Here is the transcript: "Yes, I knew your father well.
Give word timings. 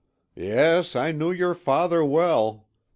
"Yes, 0.33 0.95
I 0.95 1.11
knew 1.11 1.31
your 1.31 1.53
father 1.53 2.03
well. 2.03 2.65